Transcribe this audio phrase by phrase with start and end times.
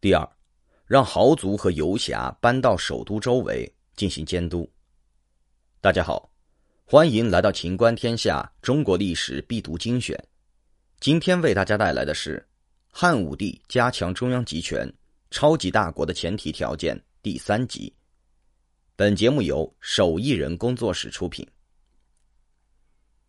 [0.00, 0.28] 第二，
[0.86, 4.70] 让豪族和游侠搬到首都周围进行监督。
[5.80, 6.30] 大家好，
[6.84, 10.16] 欢迎来到《秦观天下》中国历史必读精选。
[11.00, 12.46] 今天为大家带来的是
[12.92, 14.88] 汉武帝加强中央集权、
[15.32, 17.92] 超级大国的前提条件第三集。
[18.94, 21.44] 本节目由手艺人工作室出品。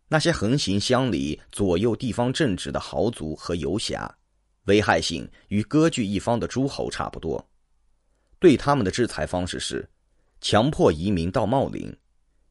[0.06, 4.16] 那些横行乡里、左右地方政治的豪族和游侠。
[4.64, 7.48] 危害性与割据一方的诸侯差不多，
[8.38, 9.88] 对他们的制裁方式是
[10.40, 11.96] 强迫移民到茂陵，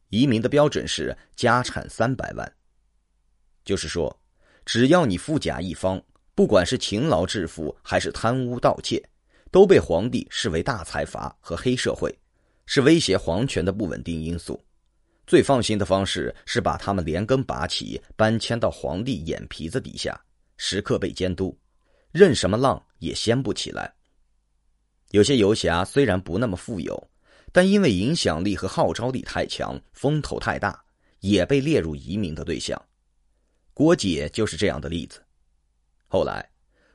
[0.09, 2.53] 移民的标准是家产三百万。
[3.63, 4.19] 就是说，
[4.65, 6.01] 只要你富甲一方，
[6.33, 9.03] 不管是勤劳致富还是贪污盗窃，
[9.51, 12.17] 都被皇帝视为大财阀和黑社会，
[12.65, 14.59] 是威胁皇权的不稳定因素。
[15.27, 20.19] 最放心的方式是把他们连根拔起，搬迁到皇帝眼皮子底下，
[20.57, 21.55] 时刻被监督。
[22.11, 23.93] 任什么浪也掀不起来。
[25.11, 27.11] 有些游侠虽然不那么富有，
[27.51, 30.83] 但因为影响力和号召力太强，风头太大，
[31.19, 32.79] 也被列入移民的对象。
[33.73, 35.23] 郭解就是这样的例子。
[36.07, 36.47] 后来，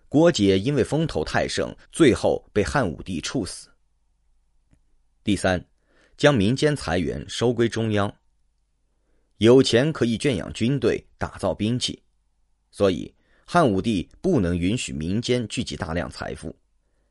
[0.08, 3.68] 郭解因为风头太盛，最后被汉武帝处死。
[5.24, 5.64] 第三，
[6.16, 8.14] 将民间财源收归中央。
[9.38, 12.02] 有钱可以圈养军队，打造兵器，
[12.70, 13.12] 所以。
[13.46, 16.54] 汉武帝不能允许民间聚集大量财富，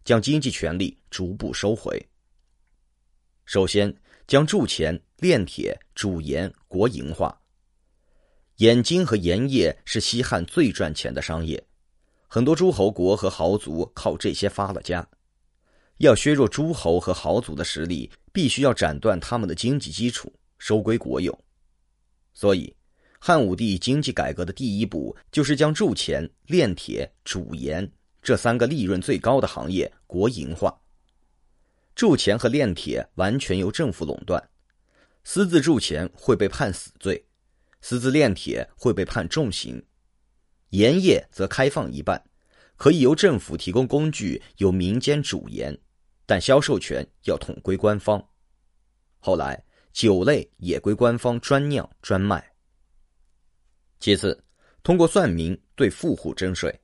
[0.03, 2.03] 将经济权力逐步收回。
[3.45, 3.95] 首先，
[4.25, 7.39] 将铸钱、炼铁、煮盐国营化。
[8.57, 11.63] 冶金和盐业是西汉最赚钱的商业，
[12.27, 15.07] 很多诸侯国和豪族靠这些发了家。
[15.97, 21.37] 要削弱诸侯和豪族的实力，必须要斩断他们的经济基础，收归国有。
[22.33, 22.75] 所以。
[23.25, 27.89] 汉武帝经济改革的第一步，就是将铸钱、炼铁、煮盐
[28.21, 30.77] 这三个利润最高的行业国营化。
[31.95, 34.49] 铸钱和炼铁完全由政府垄断，
[35.23, 37.25] 私自铸钱会被判死罪，
[37.79, 39.81] 私自炼铁会被判重刑。
[40.72, 42.22] 盐业则开放一半，
[42.75, 45.79] 可以由政府提供工具，由民间煮盐，
[46.25, 48.22] 但销售权要统归官方。
[49.19, 49.63] 后来，
[49.94, 52.53] 酒类也归官方专酿专卖。
[54.03, 54.38] 其次，
[54.84, 56.78] 通过算民对富户征税，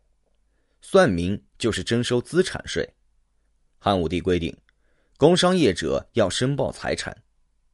[0.80, 2.90] 算民就是征收资产税。
[3.78, 4.56] 汉武帝规定，
[5.18, 7.14] 工商业者要申报财产，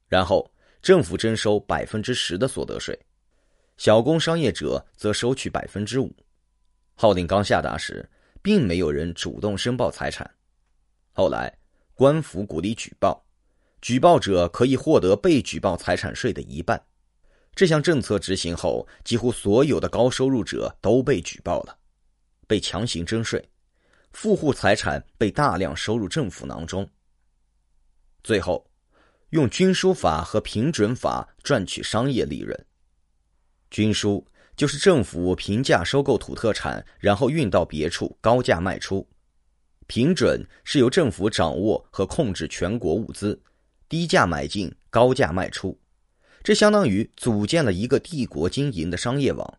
[0.07, 0.51] 然后
[0.81, 2.99] 政府征收百分之十的所得税，
[3.77, 6.11] 小工商业者则收取百分之五。
[6.95, 8.03] 号令刚下达时，
[8.41, 10.27] 并没有人主动申报财产。
[11.11, 11.55] 后来，
[11.93, 13.23] 官府鼓励举报，
[13.79, 16.83] 举报者可以获得被举报财产税的一半。
[17.55, 21.77] 这项政策执行后，几乎所有的高收入者都被举报了，
[22.47, 23.49] 被强行征税，
[24.11, 26.89] 富户财产被大量收入政府囊中。
[28.25, 28.69] 最后，
[29.29, 32.65] 用均输法和平准法赚取商业利润。
[33.71, 34.25] 均输
[34.57, 39.07] 就是政府平价收购土特产，然后运到别处高价卖出；
[39.87, 43.41] 平准是由政府掌握和控制全国物资，
[43.87, 45.79] 低价买进，高价卖出。
[46.45, 49.57] 这相当于组建了一个帝国经营的商业网，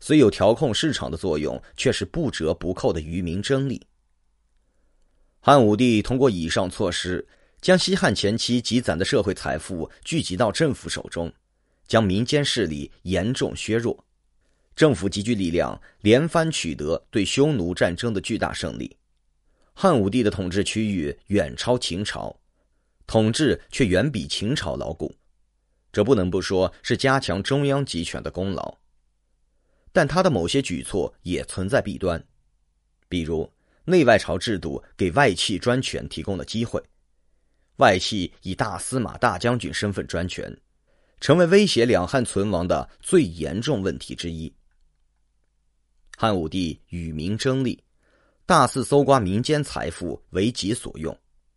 [0.00, 3.82] 虽有调控市场的作用，却是不折不扣的与民争利。
[5.40, 7.28] 汉武帝通过以上措施，
[7.60, 11.30] 将西汉前期积攒的社会财富聚集到政府手中，
[11.86, 14.02] 将民间势力严重削弱，
[14.74, 18.96] 政府集聚力量，连番取得对匈奴战争的巨大胜利。
[19.74, 22.34] 汉武帝的统治区域远超秦朝，
[23.06, 25.14] 统治却远比秦朝牢固。
[25.92, 28.78] 这不能不说是加强中央集权的功劳，
[29.92, 32.24] 但他的某些举措也存在弊端，
[33.10, 33.52] 比如
[33.84, 36.82] 内外朝制度给外戚专权提供了机会，
[37.76, 40.56] 外戚以大司马、大将军身份专权，
[41.20, 44.50] 成为威胁两汉存亡的最严重问题之一。
[46.16, 47.82] 汉武帝与民争利，
[48.46, 51.14] 大肆搜刮民间财富为己所用，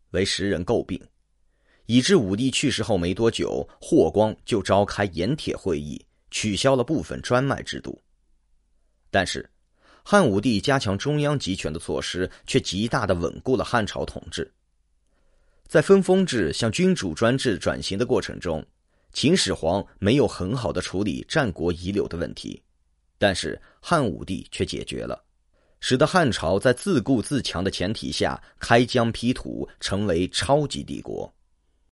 [0.10, 1.02] 为时人诟病。
[1.88, 8.02] 以致武帝去世后没多久，霍光就召开盐铁会议，取消了部分专卖制度。
[9.12, 9.50] 但是，
[10.04, 14.52] 汉武帝加强中央集权的措施却极大的稳固了汉朝统治。
[15.68, 18.66] 在分封制向君主专制转型的过程中，
[19.14, 22.62] 秦始皇没有很好的处理战国遗留的问题，
[23.18, 25.24] 但是汉武帝却解决了，
[25.80, 31.32] 使得汉朝在自顾自强的前提下开疆辟土，成为超级帝国。